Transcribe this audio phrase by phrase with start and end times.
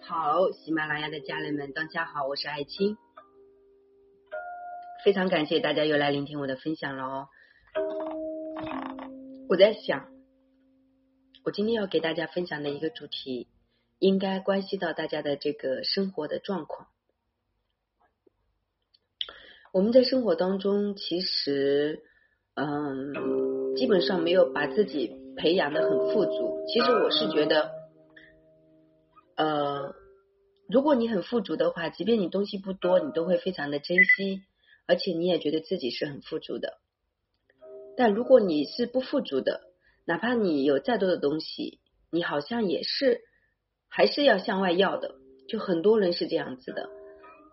[0.00, 2.96] 好，喜马拉雅的家人们，大家好，我是爱青，
[5.04, 7.28] 非常感谢大家又来聆听我的分享了哦。
[9.48, 10.08] 我在想，
[11.44, 13.46] 我今天要给大家分享的一个主题，
[14.00, 16.88] 应该关系到大家的这个生活的状况。
[19.72, 22.02] 我们在生活当中，其实，
[22.54, 26.64] 嗯，基本上没有把自己培养的很富足。
[26.66, 27.70] 其实我是觉得，
[29.38, 29.94] 呃，
[30.68, 34.42] 如果你很富足的话，即便你东西不多，你都会非常的珍惜，
[34.86, 36.78] 而且你也觉得自己是很富足的。
[37.96, 39.60] 但如果你是不富足的，
[40.04, 41.78] 哪怕你有再多的东西，
[42.10, 43.20] 你好像也是
[43.88, 45.14] 还是要向外要的。
[45.48, 46.90] 就很多人是这样子的，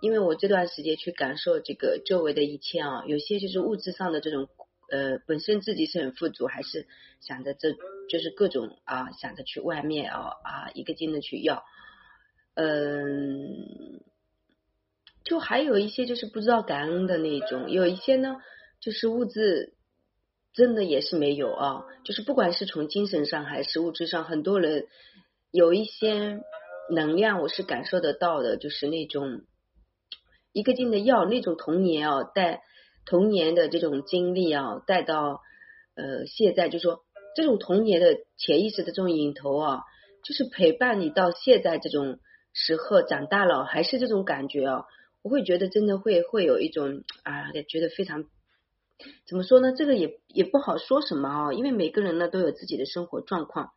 [0.02, 4.50] 因为我这段时间去感受这个周围的一切啊，有些就是物质上的这种
[4.92, 6.88] 呃，本身自己是很富足，还是
[7.22, 7.72] 想着这
[8.10, 11.64] 就是各种啊，想着去外面啊啊一个劲的去要，
[12.56, 14.02] 嗯，
[15.24, 18.36] 就还有一些就是不知道感恩的那种，有一些呢
[18.82, 19.74] 就是物质。
[20.58, 24.88] 真的也是没有啊，就是不管是从精神上还是物质上，很多人
[25.52, 26.40] 有一些
[26.90, 29.42] 能量，我是感受得到的，就是那种
[30.54, 32.62] 一个劲的要那种童年啊，带
[33.06, 35.42] 童年的这种经历啊，带到
[35.96, 37.02] 呃现在，就说
[37.36, 39.82] 这种童年的潜意识的这种影头啊，
[40.24, 42.20] 就是陪伴你到现在这种
[42.56, 44.86] 时候长大了，还是这种感觉哦，
[45.22, 48.26] 我会觉得真的会会有一种啊，觉得非常。
[49.28, 49.74] 怎么说呢？
[49.74, 53.74] 这个也也不好说什么啊，因为每个人呢都有自己的生活状况。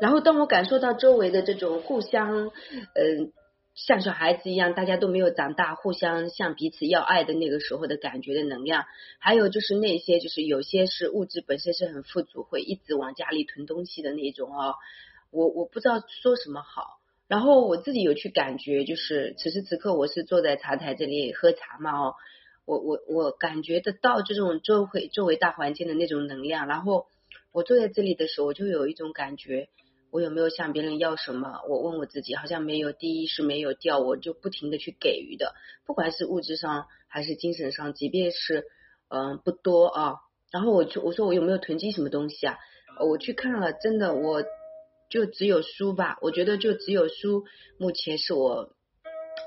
[0.00, 3.32] 然后当我感受到周围的这种互相，嗯，
[3.74, 8.84] 像小孩子一样，大家都没有长大，互相向彼此要爱的那个时候的感觉的能量，
[9.18, 14.76] 还有就是那些就是有些是物质本身是很富足，会一直往家里囤东西的那种哦。
[15.30, 16.98] 我我不知道说什么好。
[17.26, 22.14] 然后我自己有去感觉，就是此时此刻我是坐在茶台这里喝茶嘛哦。
[22.64, 27.06] 我我我感觉得到这种周围周围大环境的那种能量，然后
[27.52, 29.68] 我坐在这里的时候，我就有一种感觉，
[30.10, 31.60] 我有没有向别人要什么？
[31.68, 32.92] 我问我自己，好像没有。
[32.92, 35.54] 第一是没有掉，我就不停的去给予的，
[35.86, 38.64] 不管是物质上还是精神上，即便是
[39.08, 40.16] 嗯不多啊。
[40.50, 42.58] 然后我就我说我有没有囤积什么东西啊？
[43.06, 44.42] 我去看了，真的我
[45.08, 47.44] 就只有书吧，我觉得就只有书，
[47.78, 48.74] 目前是我，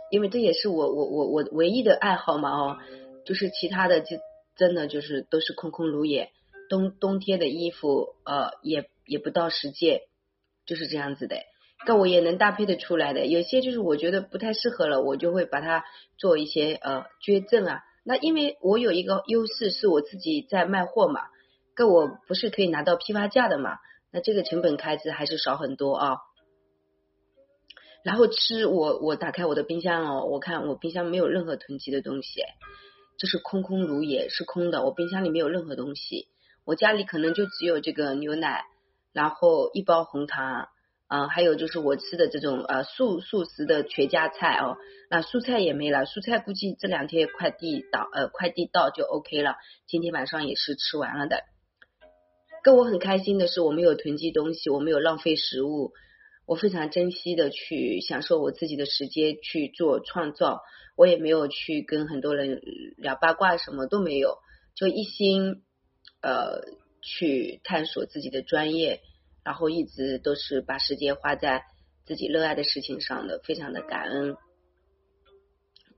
[0.10, 2.78] 因为这也是我我我我唯一的爱好嘛哦。
[3.24, 4.18] 就是其他的就
[4.56, 6.32] 真的就是都是空空如也，
[6.70, 10.02] 冬冬天的衣服呃也也不到十件，
[10.66, 11.36] 就是这样子的。
[11.86, 15.84] 但我也能搭配的出来的，有些就是我觉得不太适合了，我就会把它
[16.18, 17.82] 做一些呃捐赠啊。
[18.04, 21.22] 那因为我有一个优势是我自己在卖货嘛，
[21.76, 23.78] 跟我不是可以拿到批发价的嘛，
[24.12, 26.18] 那这个成本开支还是少很多啊。
[28.04, 32.42] 然后吃我我打开我的冰箱哦，我看我冰箱没有任何囤积的东西。
[33.20, 34.84] 就是空空如也，是空的。
[34.84, 36.28] 我冰箱里没有任何东西，
[36.66, 38.64] 我家里可能就只有这个牛奶，
[39.14, 40.70] 然后一包红糖，
[41.06, 44.76] 啊，还有就是我吃的这种呃素素食的全家菜哦。
[45.08, 49.58] 那蔬菜也没了，蔬菜估计这两天快递到呃快递到就 OK 了。
[49.86, 51.44] 今天晚上也是吃完了的。
[52.64, 55.94] 跟我很开心的是，我没有囤积东西，我没有浪费食物。
[56.48, 60.62] 我非常珍惜的去享受我自己的时间去做创造，
[60.98, 62.60] 我也没有去跟很多人
[62.98, 64.38] 聊八卦，什么都没有，
[64.76, 65.62] 就一心
[66.22, 66.62] 呃
[67.02, 69.02] 去探索自己的专业，
[69.46, 71.64] 然后一直都是把时间花在
[72.06, 74.36] 自己热爱的事情上的，非常的感恩。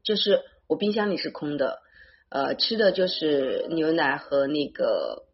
[0.03, 1.79] 就是我冰箱里是空的，
[2.29, 5.25] 呃，吃的就是牛奶和那个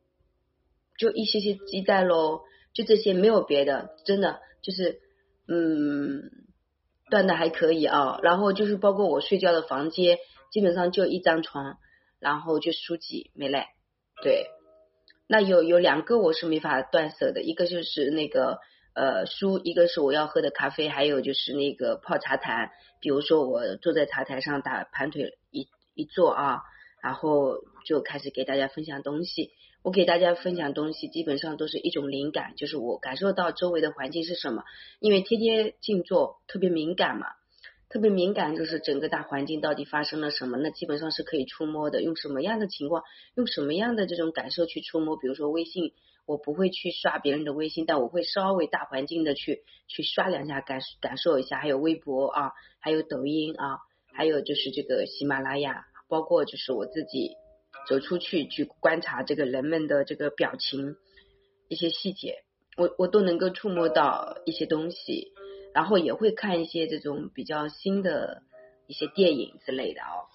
[0.99, 2.41] 就一些些鸡蛋喽，
[2.75, 4.99] 就这些，没有别的，真的就是。
[5.51, 6.29] 嗯，
[7.09, 10.19] 断的还可以啊，然后就是包括我睡觉的房间，
[10.51, 11.79] 基本上就一张床，
[12.19, 13.63] 然后就书籍没了。
[14.21, 14.45] 对，
[15.27, 18.59] 那有有两个我是没法断舍的，一个就是那个
[18.93, 22.71] 呃书，一个是我要喝的咖啡，还有就是那个泡茶台。
[23.01, 26.61] 比如说我坐在茶台上打盘腿一一坐啊，
[27.01, 27.55] 然后
[27.87, 29.49] 就开始给大家分享东西。
[29.81, 34.63] 我给大家分享东西，基本上都是一种灵感，就是我感受到周围的环境是什么。
[34.99, 37.27] 因为天天静坐，特别敏感嘛，
[37.89, 42.03] 特别敏感，就是整个大环境到底发生了什么，那基本上是可以触摸的。
[42.03, 43.03] 用什么样的情况，
[43.35, 45.15] 用什么样的这种感受去触摸？
[45.15, 45.93] 比如说微信，
[46.25, 51.57] 我不会去刷别人的微信，但我会稍微大环境的去去刷两下，感感受一下。
[51.57, 53.79] 还有微博啊，还有抖音啊，
[54.13, 57.37] 还有就是这个喜马拉雅，包括就是我自己。
[57.89, 60.95] 走出去去观察这个人们的这个表情
[61.67, 62.43] 一些细节，
[62.77, 65.33] 我我都能够触摸到一些东西，
[65.73, 68.43] 然后也会看一些这种比较新的
[68.85, 70.29] 一些电影之类的哦。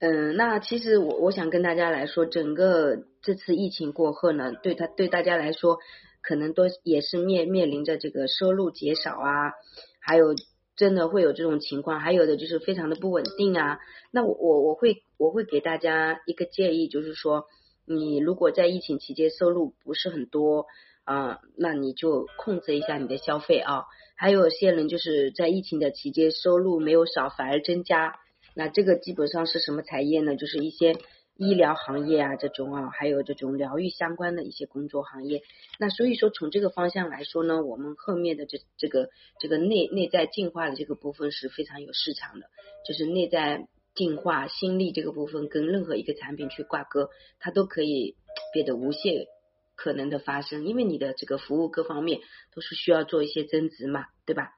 [0.00, 5.78] 嗯，那其实我我想跟大家来说，整个这次疫情过后呢，对他对大家来说，
[6.22, 9.52] 可能都也是面面临着这个收入减少啊，
[10.00, 10.34] 还有
[10.76, 13.78] 真的会有这种情况，还有的就是非常的不稳定啊。
[14.10, 17.44] 那我我我会我会给大家一个建议，就是说，
[17.86, 20.66] 你如果在疫情期间收入不是很多
[21.04, 23.84] 啊，那你就控制一下你的消费啊。
[24.16, 28.16] 还有些人就是在疫情的期间收入没有少，反而增加。
[28.54, 30.36] 那这个基本上是什么产业呢？
[30.36, 30.96] 就是一些
[31.42, 35.42] 医疗行业啊，这种啊，还有这种疗愈相关的一些工作行业。
[35.78, 39.10] 那所以说，从这个方向来说呢，我们后面的这这个
[39.40, 42.46] 这个内内在进化的这个部分是非常有市场的。
[42.86, 47.08] 就是内在进化心力这个部分，跟任何一个产品去挂钩，
[47.40, 48.16] 它都可以
[48.52, 49.26] 变得无限
[49.74, 50.64] 可能的发生。
[50.64, 52.20] 因为你的这个服务各方面
[52.54, 54.52] 都是需要做一些增值嘛，对吧？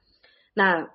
[0.53, 0.91] 那。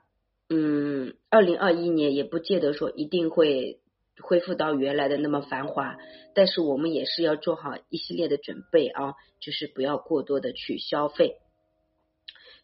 [0.51, 3.81] 嗯，二零二一年也不见得说一定会
[4.21, 5.97] 恢复到原来的那么繁华，
[6.33, 11.37] 但是我们也是要做好一系列的准备啊，就是不要过多的去消费。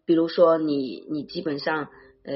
[0.06, 1.90] 比如说你你基本上
[2.24, 2.34] 呃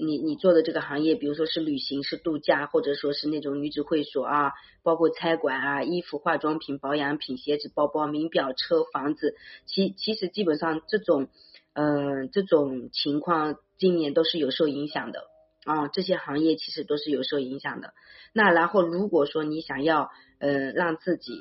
[0.00, 9.34] 你你做的这个行业，比如说是旅行是度假，或者说是那种女子会所啊，包括餐馆啊，衣服、化妆品、保养品、鞋子、包包、名表、车、房子，
[9.66, 11.28] 其其实基本上这种
[11.74, 13.56] 嗯这种情况。
[13.80, 15.22] 今年都是有受影响的
[15.68, 17.92] 啊，这些行业其实都是有受影响的。
[18.32, 21.34] 那然后如果说你想要呃让自己，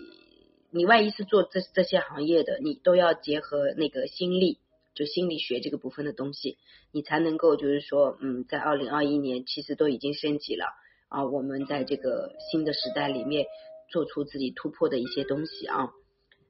[0.70, 4.60] 你万一是做这这些行业的，你都要结合那个心理，
[4.94, 6.58] 就心理学这个部分的东西，
[6.92, 10.66] 你才能够就是说嗯，在二零二一年其实都已经升级了
[11.08, 13.46] 啊，我们在这个新的时代里面
[13.90, 15.92] 做出自己突破的一些东西啊。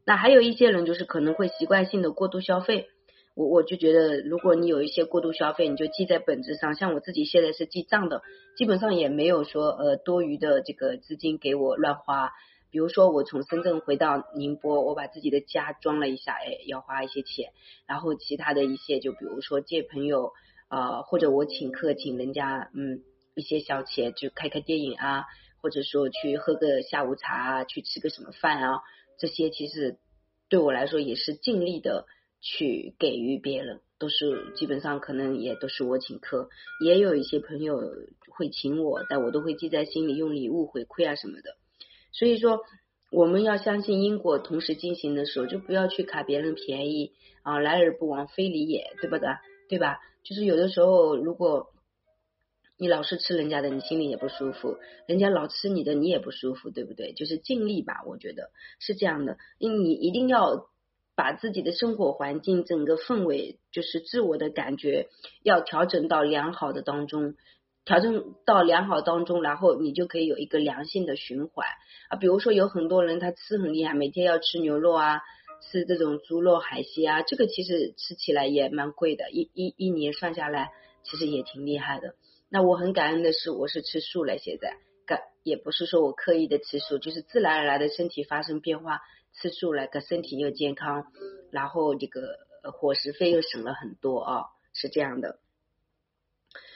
[0.03, 2.89] 那还有一些人就是可能会习惯性的过度消费。
[3.37, 6.73] 我我就觉得，如果你有一些过度消费，你就记在本子上。
[6.73, 8.23] 像我自己现在是记账的，
[8.57, 12.31] 基本上也没有说呃多余的这个资金给我乱花。
[12.71, 17.51] 比如说我从深圳回到宁波，我把自己的家装了一下，哎，要花一些钱。
[17.85, 20.31] 然后其他的一些，就比如说借朋友
[20.67, 23.03] 啊，或者我请客请人家，嗯，
[23.35, 25.25] 一些小钱，就开开电影啊，
[25.61, 28.79] 或者说去喝个下午茶啊，去吃个什么饭啊，
[29.19, 29.99] 这些其实
[30.49, 32.07] 对我来说也是尽力的。
[32.39, 36.49] 去给予别人，都是基本上可能也都是我请客，
[36.85, 37.81] 也有一些朋友
[38.29, 41.57] 会请我，但我都会记在心里，用礼物回馈啊什么的。
[42.11, 42.61] 所以说，
[43.11, 49.27] 我们要相信因果同时进行的时候，就不要去卡别人便宜啊，来而不往非礼也，对不对？
[49.67, 49.99] 对吧？
[50.23, 51.73] 就是有的时候，如果
[52.77, 57.13] 你老是吃人家的，你心里也不舒服；人家老吃你的，你也不舒服，对不对？
[57.13, 59.37] 就是尽力吧，我觉得是这样的。
[59.57, 60.69] 你一定要。
[61.17, 65.07] 把自己的生活环境、整个氛围，就是自我的感觉，
[65.41, 67.33] 要调整到良好的当中，
[67.85, 71.67] 调整到良好当中，然后你就可以有一个良性的循环
[72.09, 72.17] 啊。
[72.17, 75.21] 比如说，有很多人他吃很厉害，每天要吃牛肉啊，
[75.59, 80.69] 吃这种猪肉、海鲜啊，这个其实吃起来也蛮贵的，一一一年算下来，
[81.01, 82.13] 其实也挺厉害的。
[82.47, 84.77] 那我很感恩的是，我是吃素了，现在
[85.07, 88.99] 感也不是说我刻意的吃素，就是自然而然的身体发生变化。
[89.39, 91.05] 吃素了，个身体又健康，
[91.51, 92.39] 然后这个
[92.73, 94.43] 伙食费又省了很多啊，
[94.73, 95.39] 是这样的。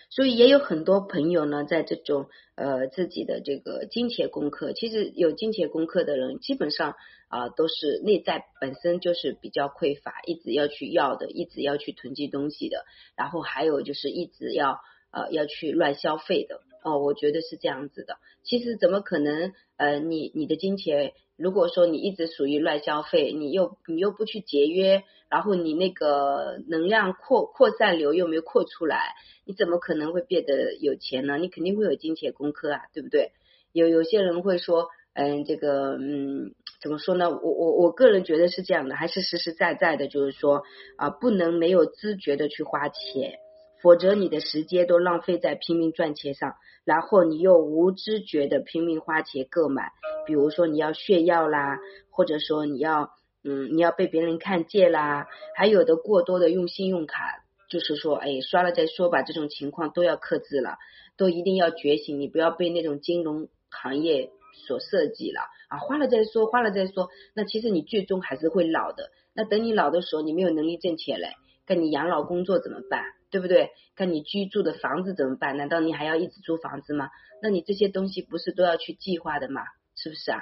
[0.10, 6.96] 所以也有很多朋友呢，在这种呃自己的这个金钱功课，其实有金钱功课的人，基本上
[7.30, 12.84] 啊都是内在本身就是比较匮乏，一直要去要的，一直要去囤积东西的，
[13.16, 18.18] 然后还有就是一直要呃要去乱消费的哦，我觉得是这样子的。
[18.44, 21.14] 其实怎么可能呃你你的金钱？
[21.42, 31.38] 如果说你一直属于乱消费，你又你又不去节约，然后你那个能量扩扩散流又没有扩出来，你怎么可能会变得有钱呢？
[31.38, 33.32] 你肯定会有金钱功课啊，对不对？
[33.74, 37.30] 有有些人会说，嗯，这个，嗯，怎么说呢？
[37.30, 40.64] 我我我个人觉得是这样的，还是实实在在的，就是说
[40.98, 43.40] 啊，不能没有知觉的去花钱。
[43.82, 49.92] 否则你的时间都浪费在拼命赚钱上，然后你又无知觉的拼命花钱购买，
[50.26, 53.12] 比如说你要炫耀啦，或者说你要
[53.44, 60.78] 嗯你要被别人看见啦，还有的过多的用信用卡，就是说哎刷了再说吧，这种情况都要克制了，
[61.18, 64.30] 都一定要觉醒，你不要被那种金融行业
[64.68, 71.30] 所设计了啊，花了再说，花了再说，那其实你最终还是会老的，那等你老的时候，你没有能力挣钱嘞，
[71.66, 73.06] 跟你养老工作怎么办？
[73.32, 73.72] 对不对？
[73.96, 75.58] 看你居住的房子怎么办？
[75.58, 77.10] 难道你还要一直租房子吗？
[77.42, 79.62] 那你这些东西不是都要去计划的吗？
[79.96, 80.42] 是不是啊？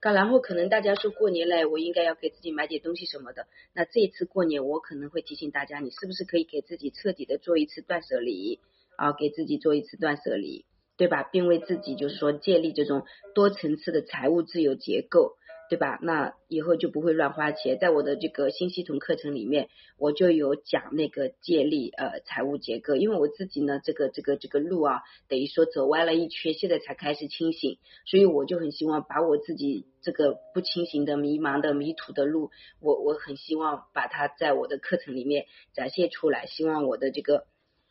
[0.00, 3.46] 刚然后可能大家说过年来，我应该要给自己买点东西什么的。
[3.72, 8.60] 那这一次过年，我可能会提醒大家，你是不是可以给自己彻底的做一次断舍离
[8.96, 9.12] 啊？
[9.12, 10.64] 给自己做一次断舍离，
[10.96, 11.22] 对吧？
[11.22, 15.36] 并为自己就是说建立这种多层次的财务自由结构。
[15.72, 15.98] 对吧？
[16.02, 17.78] 那以后就不会乱花钱。
[17.78, 22.94] 在我的这个新系统课程里面，我就有讲那个借力呃财务结构。
[22.94, 36.44] 因为我自己呢，这个这个这个路啊，等于说走歪了一圈，现在才开始清醒，所以我就很希望把我自己这个不清醒的、迷茫的、迷途的路，我我很希望把它在我的课程里面展现出来。
[36.44, 37.46] 希望我的这个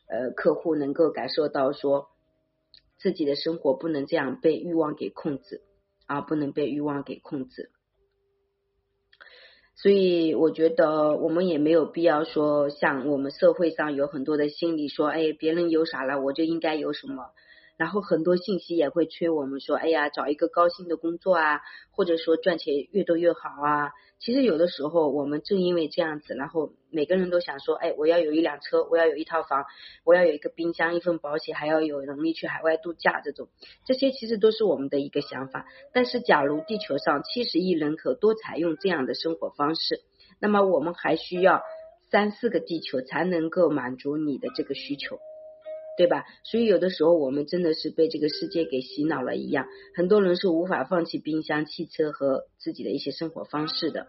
[0.08, 2.10] 呃客户能够感受到说，
[3.00, 5.64] 自己的生活不能这样被欲望给控制。
[6.12, 7.70] 啊，不能被欲望给控制，
[9.75, 17.32] 所以我觉得我们也没有必要说，像我们社会上有很多的心理说，哎，别人有啥了，我就应该有什么。
[17.82, 23.90] 然后很多信息也会催我们说，哎呀，找一个高薪的工作啊，或者说赚钱越多越好啊。
[24.20, 29.66] 其实有的时候我们正因为这样子，然后每个人都想说，哎，我要有一辆车，我要有一套房，
[30.04, 33.48] 我要有一个冰箱，一份保险，还要有能力去海外度假，这种
[33.88, 35.66] 这些其实都是我们的一个想法。
[35.92, 40.02] 但是假如地球上七十亿人口都采用这样的生活方式，
[40.40, 41.64] 那么我们还需要
[42.12, 45.18] 三四个地球才能够满足你的这个需求。
[45.98, 46.24] 对吧？
[46.44, 54.08] 所以有的时候我们真的是被这个世界给洗脑了一样，很多人是无法放弃冰箱、汽车和自己的一些生活方式的。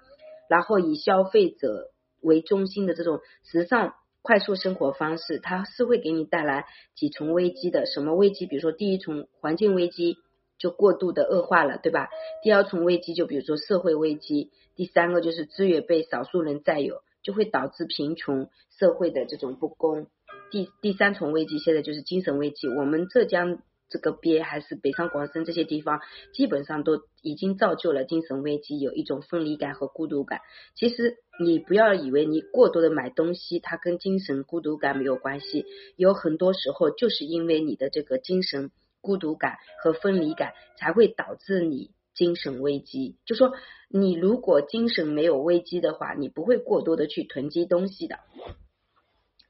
[0.49, 7.85] 然后以消费者为中心的这种时尚快速生活方式，它是会给你带来几重危机的。
[7.87, 8.47] 什么危机？
[8.47, 10.17] 比如说第一重环境危机
[10.59, 12.09] 就过度的恶化了，对吧？
[12.43, 18.49] 第二重危机就比如说社会危机，第三个就是资源被少数人占有，就会导致贫穷、
[18.79, 20.07] 社会的这种不公。
[20.53, 26.01] 第第三重危机现在就是精神危机，我们浙江这个边还是北上广深这些地方，
[26.35, 30.41] 基本上都已经造就了精神危机，有一种分离感和孤独感。
[30.75, 35.65] 其实你不要以为你过多的买东西，它跟精神孤独感没有关系，
[35.97, 43.17] 有很多时候就是因为你的这个精神孤独感和分离感，才会导致你精神危机。
[43.25, 43.53] 就说
[43.89, 48.19] 你如果精神没有危机的话，你不会过多的去囤积东西的。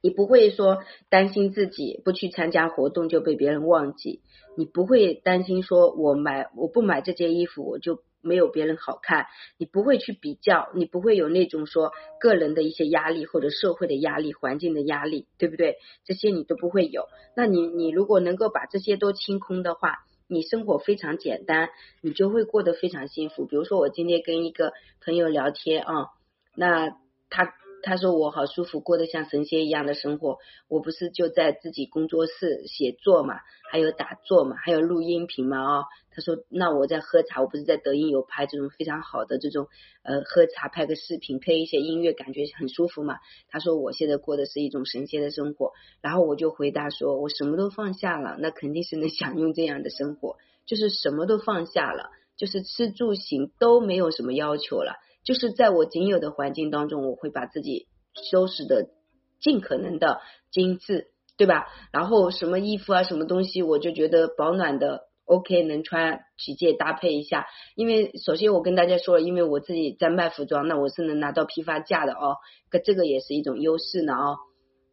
[0.03, 4.21] 你不会说担心自己不去参加活动就被别人忘记，
[4.57, 9.27] 你不会担心说我买我不买这件衣服我就没有别人好看，
[9.59, 15.77] 你不会去比较，你不会有那种说个人的一些压力或者社会的压力、环境的压力，对不对？
[16.05, 17.07] 这些你都不会有。
[17.37, 23.47] 那你你如果能够把这些都清空的话，你生活非常简单，你就会过得非常幸福。
[23.47, 24.73] 比如说我今天跟一个
[25.05, 26.09] 朋友聊天啊，
[26.57, 26.97] 那
[27.31, 27.55] 他。
[27.83, 30.39] 他说我好舒服，过得像神仙一样的生活。
[30.69, 35.85] 我不是就在自己工作室写作嘛，还有打坐嘛，还有录音频嘛啊。
[36.15, 39.67] 他说那我在喝茶，我不是在德音有拍这种非常好的这种
[40.03, 43.17] 呃喝茶拍个视频，配一些音乐，感觉很舒服嘛。
[43.49, 45.73] 他说我现在过的是一种神仙的生活。
[46.01, 50.37] 然后我就回答说，我什么都放下了，那肯定是能 享用这样的生活，
[50.67, 54.97] 就是什么都放下了，就是吃住行都没有什么要求了。
[55.25, 57.87] 就是在我仅有的环境当中，我会把自己
[58.31, 58.89] 收拾的
[59.41, 61.67] 尽可能的精致，对吧？
[61.93, 67.47] 然后什么衣服啊，什么东西，我就觉得保暖的 OK，能穿几件搭配一下。
[67.75, 72.37] 因为首先我跟大家说了，因为我自己在卖服装，那我是能拿到批发价的哦，
[72.69, 74.39] 可这个也是一种优势呢哦。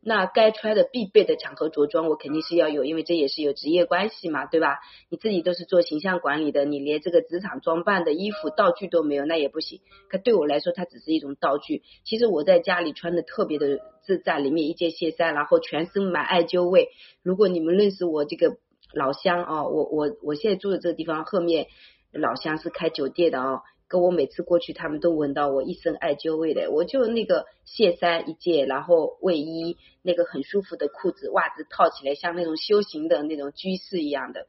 [0.02, 4.78] 那该穿的必备的场合着装，我肯定是要有，因为这也是有职业关系嘛，对吧？
[5.10, 9.82] 你自己都是做形象管理的，你连这个职场装扮的衣服道具都没有，那也不行。
[10.10, 11.84] 可对我来说，它只是一种道具。
[12.06, 16.88] 其实我在家里穿的特别的自在，里面一件线衫，然后全身满艾灸味。
[17.22, 18.58] 如果你们认识我这个
[18.94, 21.68] 老乡啊，我我我现在住的这个地方后面
[22.14, 23.64] 老乡是开酒店的哦。
[23.90, 26.72] 跟我每次过去，他们都闻到我一身艾灸味的。
[26.72, 34.46] 我就那个线衫一件，然后卫衣，那个很舒服的裤子、袜子套起来，像那种修行的那种居士一样的。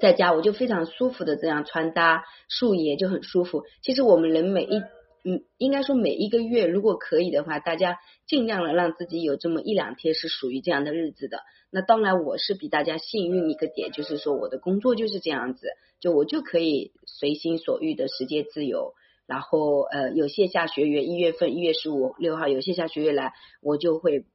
[0.00, 3.64] 在家我就非常舒服的这样穿搭，素颜就很舒服。
[3.82, 4.82] 其实我们人每一
[5.28, 11.40] 嗯，应该说每一个月，如果可以的话，大家尽量的让自己有这么一两天是属于这样的日子的。
[11.70, 15.66] 那当然，我是比大家幸运一个点，就是说我的工作就是这样子，
[15.98, 18.94] 就我就可以随心所欲的时间自由。
[19.26, 24.26] 然后呃，有线下学员一月份一月十五六号有线下学员来，我就会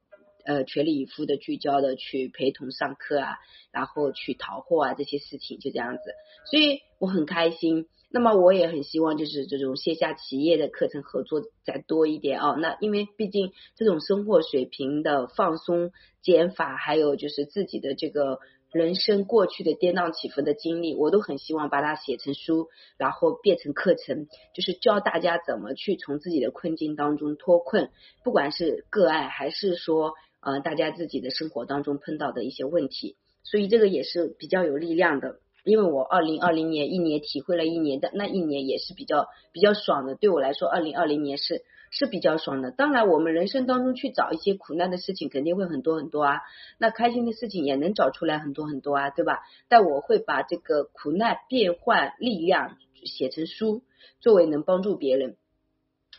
[0.44, 3.36] 呃全力以赴的聚焦的去陪同上课啊，
[3.70, 6.02] 然后去淘货啊这些事情就这样子，
[6.50, 7.88] 所以我很开心。
[8.14, 12.56] 那么我也很希望，就是这种线下企业的课程合作再多一点哦。
[12.60, 18.38] 那因为毕竟这种生活水平的放松减法，还有就是自己的这个
[18.70, 22.68] 人生过去的跌宕起伏的经历，我都很希望把它写成书，
[22.98, 27.90] 然后变成课程，就是教大家怎么去从自己的困境当中脱困，
[28.22, 35.36] 不管是个案还是说呃大家自己的生活当中碰到的一些问题，所以这个也是比较有力量的。
[35.64, 42.72] 因为我二零二零年一年体会了一年的那一年也是比较比较爽的，对我来说，二零二零年是是比较爽的。
[42.72, 46.40] 当然，我们人生当中去找一些苦难的事情，肯定会很多很多啊。
[46.78, 49.38] 那开心的事情也能找出来很多很多啊，对吧？
[49.68, 53.84] 但我会把这个苦难变换力量写成书，
[54.20, 55.36] 作为能帮助别人。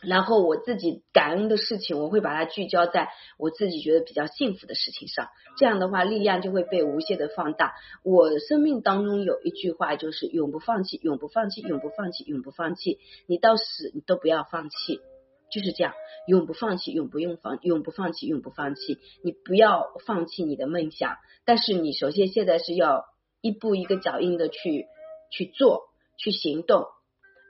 [0.06, 3.08] 然后我自己感恩的事情，我会把它聚焦在
[3.38, 5.28] 我自己觉得比较幸福的事情上。
[5.56, 7.74] 这样的话，力量就会被无限的放大。
[8.02, 12.98] 我生命当中有一句话，就是永不放弃，永不放弃，永不放弃，永不放弃。
[13.26, 15.00] 你到死你都不要放弃，
[15.50, 15.94] 就是这样，
[16.26, 18.98] 永不放弃，永不用放，永不放弃，永不放弃。
[19.22, 23.04] 你不要放弃你的梦想，但是你首先现在是要
[23.40, 24.86] 一步一个脚印的去
[25.30, 25.84] 去做，
[26.16, 26.86] 去行动。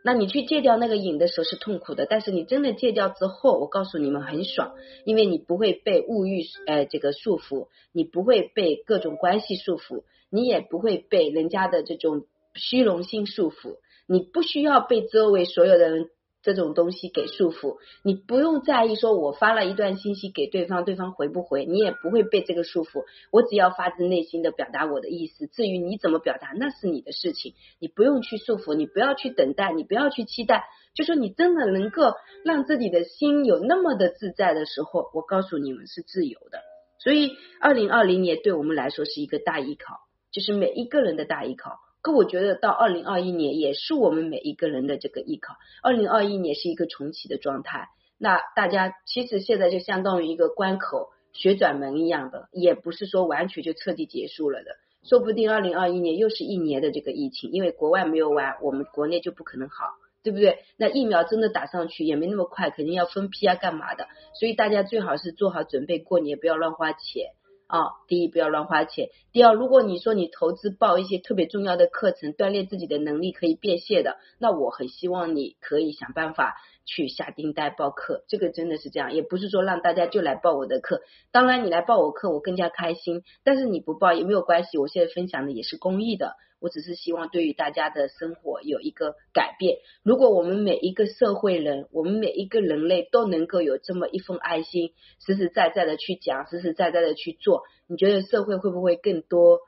[0.07, 4.75] 那你去戒掉那个瘾的时候是痛苦的，但是你真的戒掉之后，我告诉你们很爽，
[5.07, 16.11] 因为你不会被物欲呃这个束缚，你不会被各种关系束缚，你也不会被人家的这种虚荣心束缚，你不需要被周围所有的人。
[16.45, 23.05] 这种东西给束缚，你不用在意说，我发了一段信息给对方，对方回不回，你也不会被这个束缚。
[23.33, 30.65] 我只要发自内心的表达我的意思，至于你怎么表达，那是你的事情，你不用去束缚，你不要去等待，你不要去期待。
[30.95, 32.13] 就说你真的能够
[32.45, 36.59] 让自己的心有那么的自在的时候，我告诉你们是自由的。
[36.99, 39.97] 所以，二零二零年对我们来说是一个大艺考，
[40.31, 41.79] 就是每一个人的大艺考。
[42.05, 45.55] 可我觉得到二零二一年也是我们每一个人的这个艺考。
[45.83, 54.73] 二零二一年是一个重启的状态，那大家其实现在就相当于一个关口、旋转门一样的，也不是说完全就彻底结束了的。
[55.03, 59.87] 说不定二零二一年又是一年的这个疫情，因为国外没有完，我们国内就不可能好，
[60.23, 60.59] 对不对？
[60.77, 64.09] 那疫苗真的打上去也没那么快，肯定要分批啊，干嘛的？
[64.39, 67.31] 所以大家最好是做好准备，过年不要乱花钱。
[67.67, 67.79] 啊，
[68.09, 69.09] 第一不要乱花钱。
[69.33, 78.25] 第二，如果你说你投资报一些特别重要的课程，锻炼自己的能力可以变现的，那我很希望你可以想办法去下订单报课。
[78.29, 81.01] 这个真的是这样，也不是说让大家就来报我的课。
[81.33, 83.23] 当然，你来报我课，我更加开心。
[83.45, 86.37] 但是你不报也没有关系，我现在分享的也是公益的。
[86.65, 89.77] 我只是希望对于大家的生活有一个改变。
[90.03, 99.61] 如果我们每一个社会人，我们每一个人类都能够有这么一份爱心，实实在在的去讲，实实在在的去做，你觉得社会会不会更多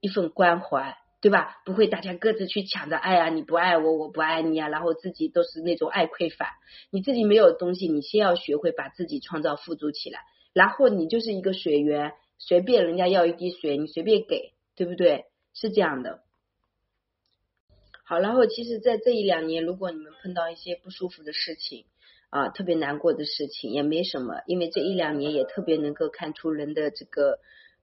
[0.00, 1.56] 一份关怀，对吧？
[1.64, 6.52] 不会大家各自去抢着爱啊，你不爱我，我不爱你啊，然后自己都是那种爱匮乏。
[6.92, 10.20] 你自己没有东西，你先要学会把自己创造富足起来，
[10.52, 15.24] 然后你就是一个水源，随便人家要一滴水，你随便给，对不对？
[15.52, 16.20] 是这样的。
[18.08, 21.84] 好，然后其实，在这一两年，如果你们碰到一些不舒服的事情
[22.30, 27.38] 啊，特别难过的事情，也没什么，因为这一两年也特别能够看出人的这个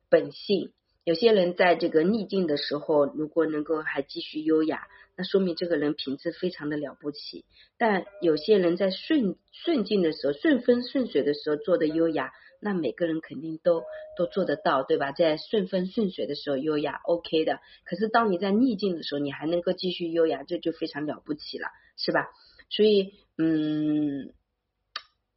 [0.10, 0.72] 本性。
[1.04, 7.46] 有些人在这个逆境的时候，如果能够还继续优雅，那说明这个人品质非常的了不起。
[7.78, 12.32] 但有些人在顺顺境的时候，顺风顺水的时候做的优雅。
[12.66, 13.84] 那每个人肯定都
[14.18, 15.12] 都做得到，对吧？
[15.12, 17.60] 在顺风顺水的时候优雅，OK 的。
[17.84, 22.32] 可是当你在逆境的时候，你还能够继续优雅，这就非常了不起了，是吧？
[22.72, 24.34] 所以，嗯，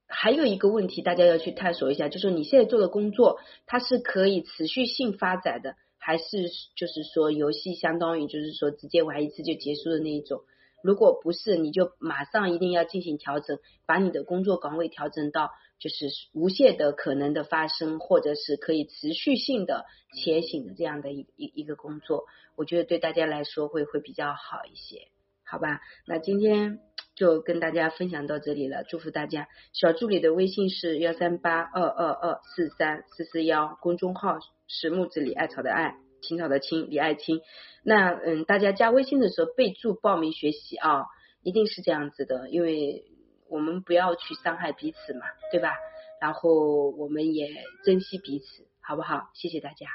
[0.07, 10.41] 还有一个问题，大家要去探索一下，就是你现在做的工作，它是可以持续性发展的，还是就是说游戏相当于就是说直接玩一次就结束的那一种？
[10.83, 25.09] 如果不是，你就马上一定要进行调整，把你的工作岗位调整到就是无限的可能的发生，或者是可以持续性的前行的这样的一一一个工作，我觉得对大家来说会会比较好一些，
[25.45, 25.81] 好吧？
[26.07, 26.79] 那今天
[27.17, 29.49] 就跟大家分享到这里了，祝福大家。
[29.73, 34.39] 小助理的微信是幺三八二二二四三四四幺，公众号
[34.69, 35.97] 是木子李艾草的艾。
[36.23, 37.41] 青草的青，李爱青。
[37.83, 41.07] 那嗯，大家加微信的时候备注报名学习啊，
[41.43, 43.05] 一定是这样子的，因为
[43.49, 45.75] 我们不要去伤害彼此嘛，对吧？
[46.21, 47.49] 然后我们也
[47.85, 49.31] 珍惜彼此，好不好？
[49.35, 49.87] 谢谢大家。